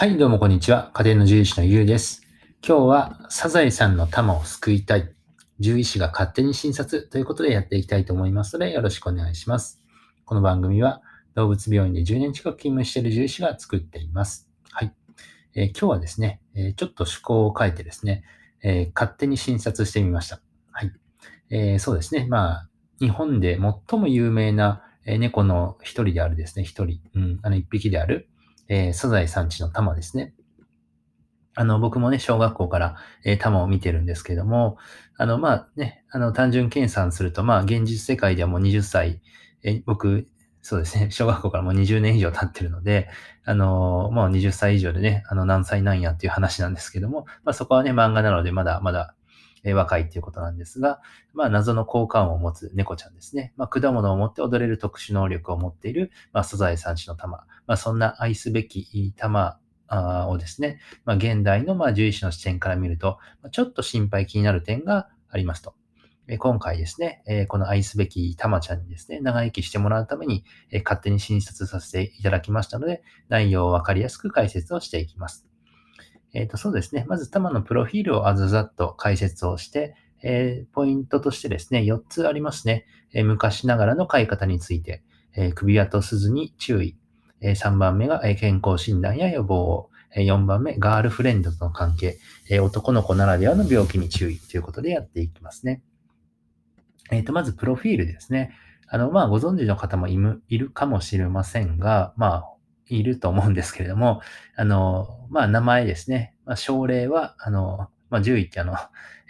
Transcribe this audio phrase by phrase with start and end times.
[0.00, 0.92] はい、どうもこんにちは。
[0.94, 2.22] 家庭の獣医師のゆうです。
[2.64, 5.12] 今日はサザエさんの玉を救いたい。
[5.58, 9.82] 獣医師が勝手に診察ということでやっていきたいと思いますのでよろしくお願いします。
[10.24, 11.02] この番組は
[11.34, 14.48] 動物病院で10年近く勤務している獣医師が作っています。
[14.70, 14.94] はい。
[15.56, 18.22] えー今日はですね、えーちょっと趣向を変えてですね、
[18.62, 20.40] えー勝手に診察してみました。
[20.70, 20.92] はい。
[21.50, 22.28] えーそうですね。
[22.28, 22.68] まあ、
[23.00, 23.58] 日本で
[23.90, 28.28] 最も有名な猫の一人であるですね、一人、うん、あの一匹である、
[28.68, 30.34] えーサザエさんちの玉ですね。
[31.54, 34.78] あの、僕もね、小学校から、えー玉を見てるんですけども、
[35.16, 39.20] あの、まあね、あの、単純計算すると、まあ、現実世界ではもう20歳、
[39.64, 40.26] えー僕、
[40.62, 43.08] そうですね、 小学校からもう20年以上経ってるので、
[43.44, 49.14] あの、もう20歳以上でね、あの、何歳なんやっていう話なんですけども、まあ、そこはね、漫画なので、まだまだ、
[49.64, 51.00] え若いっていうことなんですが、
[51.34, 53.52] まあ、謎の効果音を持つ猫ちゃんですね。
[53.56, 57.38] まあ、果物を持って踊れる特殊能力を持っている、まあ、サザエさんちの玉。
[57.66, 59.58] まあ、そんな愛すべき玉
[60.28, 63.18] をですね、まあ、現代のま獣医師の視点から見ると、
[63.52, 65.74] ちょっと心配気になる点がありますと。
[66.38, 70.44] 今回ですね、この愛すべきたまちゃんにですね、長生きしてもらうために、
[70.84, 75.47] 勝手に診察させていただきましたので、内容をわかりやすく解説をしていきます。
[76.34, 77.04] えっ、と、そうですね。
[77.08, 82.86] まず、タマのプロフィールをあずざっと解説をして、えーポイントとしてですね、4つありますね。
[83.12, 85.02] えー昔ながらの飼い方について、
[85.36, 86.96] え首輪と鈴に注意。
[87.40, 89.90] え3番目がえ健康診断や予防を。
[90.14, 92.18] え4番目、ガールフレンドとの関係。
[92.50, 95.82] え男の子ならではの病気に注意ということでやっていきますね。
[97.10, 98.52] えっ、と、まず、プロフィールですね。
[98.86, 102.44] あの、まあ、ご存知の方もいむいるかもしれませんが、まあ、
[102.88, 104.20] いると思うんですけれども、
[104.56, 106.34] あの、まあ、名前ですね。
[106.44, 108.74] まあ、症例は、あの、まあ、獣医ってあの、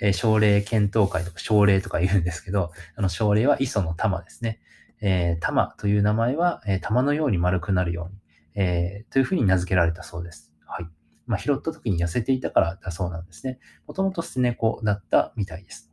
[0.00, 4.60] えー症例検討会とか症例とか言うんですけど、あの、症例は磯の玉ですね。
[5.00, 8.20] えー、玉という名前は、えー玉のように丸くなるように、
[8.54, 10.52] えーというふうに名付けられたそうです。
[10.66, 10.86] はい。
[11.26, 13.58] まあ、拾った時に痩せていたからだそうなんですね。
[13.86, 15.90] もともと捨て猫だったみたいです。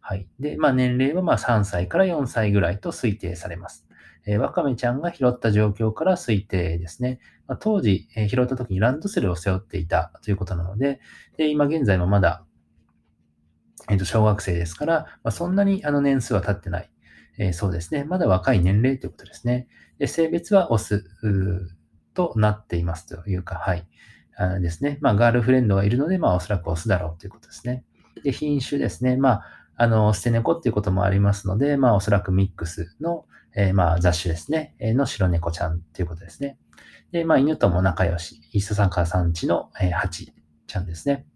[0.00, 0.26] はい。
[0.40, 3.87] で、まあ、年齢はまあ3歳から4歳ぐらいと推定されます。
[4.30, 7.18] えワカメちゃんが拾った状況から推定ですね。
[7.46, 11.00] まあ、当時、え拾った時にランドセルを背負っていたということなので、
[11.36, 12.44] で今現在もまだ、
[13.88, 16.90] えっと小学生ですから、まあ、そんなにあの年数は経ってない。
[17.38, 18.04] えーそうですね。
[18.04, 19.68] まだ若い年齢ということですね。
[19.98, 21.04] で性別はオス
[22.14, 23.86] となっていますというか、はい。
[24.36, 24.98] あですね。
[25.00, 27.84] まあ、ガールフレンドがいるので、まあ、おそらくオスだろうということですね。
[28.24, 29.16] で、品種ですね。
[29.16, 29.44] まあ、
[29.76, 34.74] あの、捨て猫っていうこともありますので、まあ、おそらくミックスの、えーまあ、雑種ですね。
[34.78, 36.58] えの白猫ちゃんということですね。
[37.12, 38.40] で、まあ、犬とも仲良し。
[38.52, 40.32] イースササカーさんちの、えーハチ
[40.66, 41.26] ちゃんですね。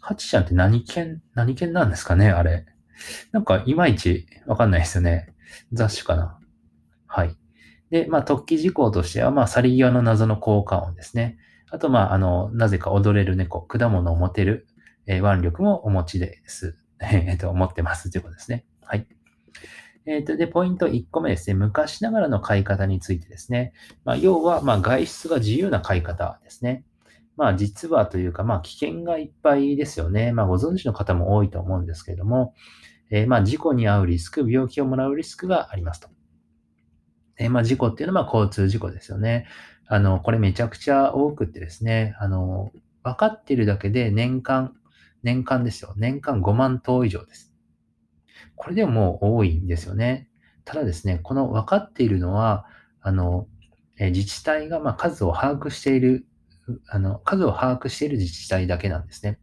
[0.00, 2.66] ハチちゃんって何犬、何犬なんですかねあれ。
[3.32, 5.34] なんか、いまいちわかんないですよね。
[5.72, 6.38] 雑種かな。
[7.06, 7.36] はい。
[7.90, 11.38] で、まあ、突起事項としては、まあ、去り際の謎の効果音ですね。
[11.70, 14.66] あと、まあ、あの、なぜか踊れる猫、果物を持てる、
[15.06, 16.76] えー腕力もお持ちです。
[17.00, 18.64] えっと、持ってますということですね。
[18.82, 19.06] はい。
[20.06, 21.54] えっ、と、で、ポイント1個目ですね。
[21.54, 23.72] 昔ながらの飼い方についてですね。
[24.04, 26.84] まあ、要は、まあ、外出が自由な飼い方ですね。
[27.36, 30.32] まあ、実はというか、まあ、危険がいっぱいですよね。
[30.32, 32.54] まあ、ご存知の方も多いと思うんですけれども、
[33.10, 36.08] えーまあ、事故に遭うリスク、病気をもらうリスクがありますと。
[37.38, 39.46] えーまあ、事故っていうのは、まあ、交通事故ですよね。
[39.86, 42.72] あの、これめちゃくちゃ多くってですね、あの、
[43.02, 44.74] 分かってるだけで年間、
[45.22, 45.94] 年間ですよ。
[45.96, 47.53] 年間5万頭以上です。
[48.56, 50.28] これでもう多いんですよね。
[50.64, 52.66] ただですね、この分かっているのは、
[53.00, 53.48] あの、
[53.98, 56.26] え自治体がま数を把握している、
[56.88, 59.38] あの、数を把握している自治体だけなんですね。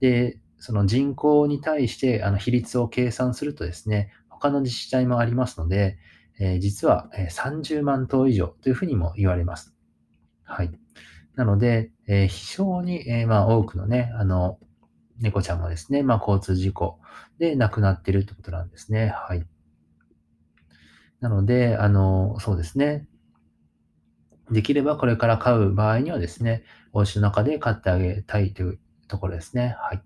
[0.00, 5.98] で、その人口に対してあの比率を計算するとですね、他の自治体もありますので、
[6.40, 9.74] えー実は30万頭以上というふうにも言われます。
[10.44, 10.72] はい。
[11.36, 14.58] なので、えー非常に、えーまあ、多くのね、あの、
[15.20, 16.98] 猫ちゃんがですね、まあ、交通事故
[17.38, 19.08] で亡くなってるということなんですね。
[19.08, 19.44] はい。
[21.20, 23.06] なので、あの、そうですね。
[24.50, 26.62] できればこれから飼う場合にはですね、
[26.92, 28.78] お家の中で飼ってあげたいという
[29.08, 29.76] ところですね。
[29.78, 30.02] はい。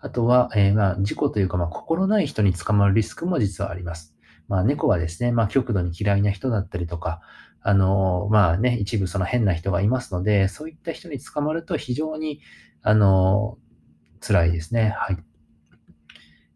[0.00, 4.14] あとは、えーまあ、事故というか、まあ、心ない人に捕まるリスクも実はあります。
[4.46, 7.20] まあ、猫はですね、まあ、極度に嫌いな人だったりとか、
[7.60, 12.40] あの、まあね、一部その変な人がいますので、そういった人に捕まると非常に、
[12.82, 13.58] あの、
[14.20, 14.94] 辛いですね。
[14.96, 15.18] はい。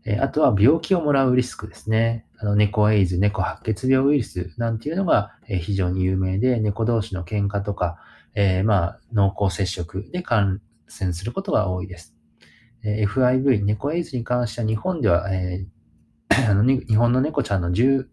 [0.05, 2.27] えあとは病気をもらうリスクですね。
[2.39, 7.99] あの猫エイズ、猫白血病ウイルスなんていうのが、え非常に有名で、猫同士の喧嘩とか、
[8.35, 12.17] えーまあ、濃厚接触で感染することが多いです。
[12.83, 15.83] え FIV、猫エイズに関しては日本では、えー
[16.51, 18.09] あの日本の猫ちゃんの10%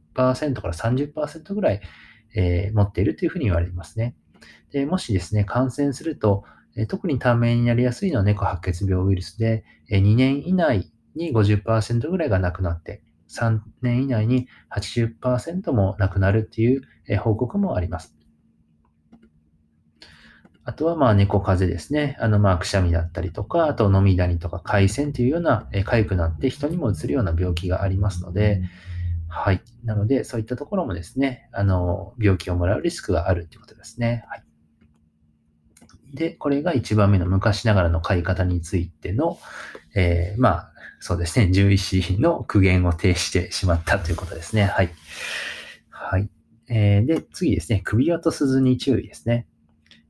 [0.62, 1.81] から30%ぐらい、
[2.36, 4.16] えー持っているというふうに言われますね。
[4.72, 6.44] でもしですね、感染すると、
[6.88, 16.81] 特に短命になりやすいのは猫白血病ウイルスで、え2年以内に50%ぐらいがなくなって、3年以内に80%もなくなるっていう
[17.19, 18.16] 報告もあります。
[20.69, 22.16] あとは、まあ、猫風邪ですね。
[22.19, 28.62] あの、まあ、くしゃみだったりとか、あと、飲みダニとか、海鮮というような、え、痒くなって人にもうつるような病気がありますので、
[29.27, 29.62] はい。
[29.83, 34.25] なので、そういったところもですね、あの、病気をもらうリスクがあるということですね。
[34.27, 34.44] はい。
[36.14, 39.40] で、これが1番目の昔ながらの飼い方についての、
[39.96, 44.66] えー、まあ、そうですね、獣医師の苦言を呈してしまったということですね。
[44.66, 44.90] はい。
[45.90, 46.30] はい。
[46.68, 49.48] えー、で、次ですね、首輪と鈴に注意ですね。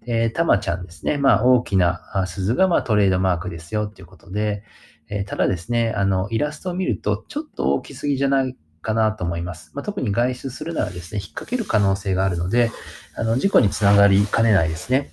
[0.05, 1.17] えー、たまちゃんですね。
[1.17, 4.63] まあ、大きな鈴がまあトレードマークですよっていうことで、
[5.09, 9.71] えー、ただですね、あの、イラストを見るとちょっと大きすぎじゃないかなと思います。
[9.73, 12.71] まあ、特に外出するならですね、引っ掛ける可能性があるので、
[13.15, 15.11] あの、事故につながりかねないですね。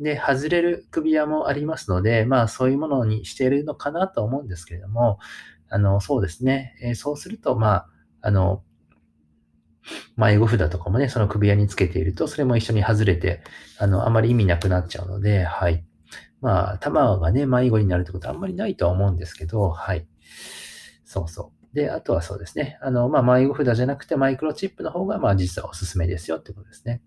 [0.00, 5.18] で、外れる首輪もありますので、まあ、そういうものにしているのかなと思うんですけれども、
[5.68, 7.88] あの、そうですね、えー、そうすると、まあ、
[8.22, 8.62] あの、
[10.16, 13.42] 迷子札とかもね、その首輪につけていると、それも一緒に外れて、
[13.78, 15.84] あの、あまり意味なくなっちゃうので、はい。
[16.40, 20.06] まあ、玉がね、迷子になるってことはあんまりないとは思うんですけど、はい。
[21.04, 21.76] そうそう。
[21.76, 22.78] で、あとはそうですね。
[22.82, 27.00] あの、まあ、迷子札じゃなくてマイクロチップの方が、まあ、実はおすすめですよってことですね。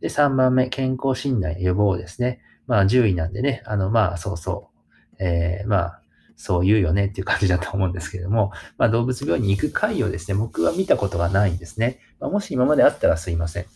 [0.00, 2.40] で、3番目、健康診断予防ですね。
[2.66, 4.70] まあ、10位なんでね、あの、まあ、そうそ
[5.18, 5.22] う。
[5.24, 6.02] えー、まあ、
[6.36, 11.98] そう言うよねっていう感じだと思うんですけれども、まあ、動物病院に行く回をですね、僕は見たことがないんですね。
[12.20, 13.66] まあ、もし今まであったらすいません。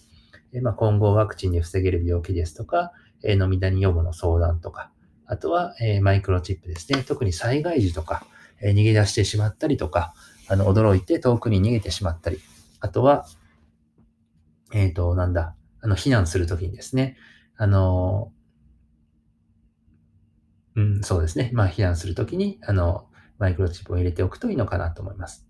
[0.55, 2.93] えまあ、今後ワクチンで防げる病気ですとか、
[3.25, 4.91] え飲みダニ予防の相談とか、
[5.27, 7.03] あとは、えマイクロチップですね。
[7.03, 8.27] 特に災害時とか、
[8.61, 10.15] え逃げ出してしまったりとか、
[10.49, 12.39] あの、驚いて遠くに逃げてしまったり、
[12.81, 13.27] あとは、
[14.73, 17.17] えっ、と、なんだ、あの、避難するときにですね、
[17.57, 18.33] あの、
[20.75, 21.51] うん、そうですね。
[21.53, 23.09] まあ、避難するときに、あの、
[23.39, 25.47] マイクロチップを入れておくといいのかなと思います。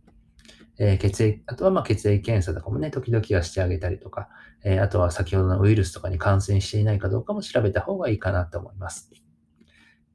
[0.79, 4.31] えー、血液、あとはま血液検査とかもね、時々はしてあげたりとか、
[4.65, 9.13] えー、あとは先ほどのウイルスとかに感染していないかどうかも調べた方がいいかなと思います。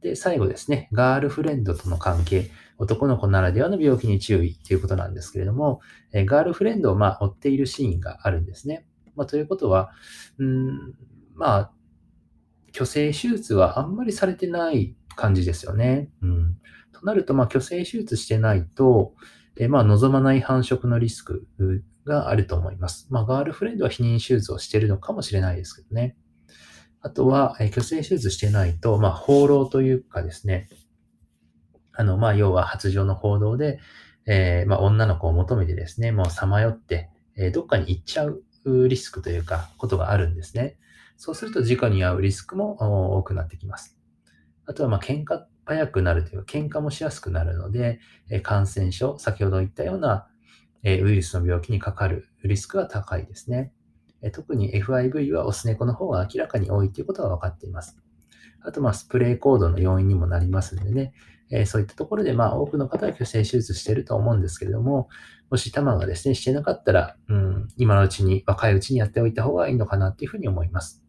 [0.02, 2.50] で、最後ですね、ガールフレンドとの関係、
[2.80, 5.82] 男の子ならではの病気に注意ということなんですけれども、
[6.12, 8.86] えー、ガールフレンドをまあ追っているシーンがあるんですね。
[9.18, 9.92] まあ、ということは、
[10.38, 10.94] うん、
[11.36, 11.72] まあ、
[12.74, 16.10] 虚勢手術はあんまりされてない感じですよね。
[16.22, 16.58] うん。
[16.94, 19.14] となると、まあ、虚勢手術してないと、
[19.58, 21.48] えまあ、望まない繁殖のリスク
[22.06, 23.08] があると思います。
[23.10, 26.16] まあ、ガールフレンドは避妊手術をしているのかもしれないですけどね。
[27.02, 30.70] あとは、え虚勢手術してないと、まあ、放浪というかですね、
[31.94, 33.80] あの、まあ、要は発情の報道で、
[34.28, 38.44] えー、まあ、女の子を求めてですね、もうさまよって、えー、どっかに行っちゃう
[38.88, 40.78] リスクというか、ことがあるんですね。
[41.16, 43.98] そうすると事故に遭うリスクも多くなってきます。
[44.66, 48.00] あとは、まあ、喧嘩早くなるというか、喧嘩もしやすくなるので、
[48.44, 50.28] 感染症、先ほど言ったような、
[50.84, 53.74] ウイルスの病気にかかるリスクが高いですね。
[54.34, 57.98] 特に FIV はオス猫の方が明らかに多いということが分かっています。
[58.62, 61.14] あと、まあ、スプレーコードの要因にもなりますんでね、
[61.50, 65.10] えそういったところで、まあ、多くの方は虚勢手術してると思うんですけれども、
[65.50, 71.04] もし玉がですね、してなかったら、うん、今のうちに、若いうちにやっておいた方がいいのかなっていうふうに思います。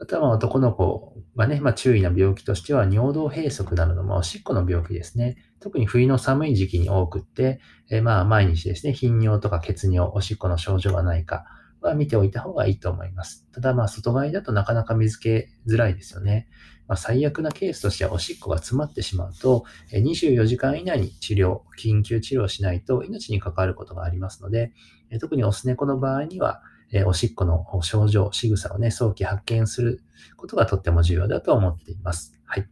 [0.00, 5.36] あとは男の子がね、まあ、注意な病気としては、尿道閉塞などの、まあ、おしっこの病気ですね。
[5.60, 11.44] 特に冬の寒い時期に多くって、えー、まあ、毎日ですね、頻尿とか血尿、おしっこの症状がないか
[11.88, 13.46] は見ておいた方がいいと思います。
[13.52, 16.48] ただ、まあ、外側だとなかなか見つけづらいですよね。
[16.86, 24.72] まあ、最悪なケースとしては、おしっこが詰まってしまうと、24時間以内に治療、緊急治療しないと命に関わることがありますので、
[25.20, 26.62] 特にオス猫の場合には、
[27.06, 30.02] おしっこの症状、仕草をね、早期発見する
[30.36, 32.38] ことがとっても重要だと思っています。
[32.44, 32.68] はい。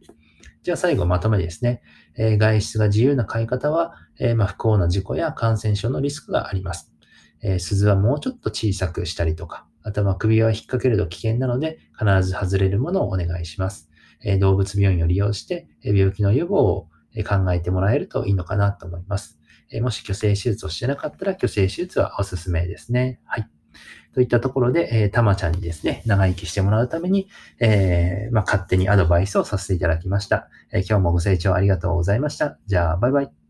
[0.61, 1.81] じゃあ最後まとめですね。
[2.15, 6.92] え外出が自由な飼い方は、えま不幸な事故や感染症のリスクがあります。
[7.43, 13.89] え鈴はもうちょっと小さくしたりとか、あとは首輪を引っ掛けると危険なので、必ず外れるものをお願いします。
[14.23, 16.87] え動物病院を利用して、病気の予防を
[17.27, 19.39] 考えてもらえるといいのかなと思います。
[19.71, 23.19] えもし虚勢手術をしてなかったら、虚勢手術はおすすめですね。
[23.25, 23.49] はい。
[24.13, 27.27] といったところで、えー、たまちゃんにですね、長生きしてもらうために、
[27.59, 30.47] えー、まあ、勝手にアドバイスをさせていただきました。
[30.71, 32.57] えー、今日もご清聴ありがとうございました。
[32.67, 33.42] じゃあ、バイバイ。